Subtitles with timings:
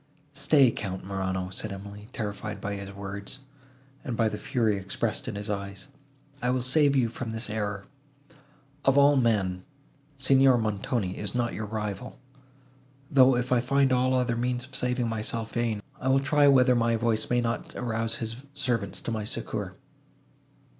[0.33, 3.41] "Stay, Count Morano," said Emily, terrified by his words,
[4.03, 5.89] and by the fury expressed in his eyes,
[6.41, 9.63] "I will save you from this error.—Of all men,
[10.17, 12.17] Signor Montoni is not your rival;
[13.11, 16.73] though, if I find all other means of saving myself vain, I will try whether
[16.73, 19.75] my voice may not arouse his servants to my succour."